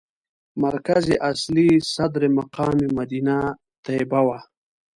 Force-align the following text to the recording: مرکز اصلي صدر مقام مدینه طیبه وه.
مرکز 0.63 1.05
اصلي 1.31 1.69
صدر 1.93 2.21
مقام 2.37 2.79
مدینه 2.97 3.37
طیبه 3.85 4.21
وه. 4.27 4.39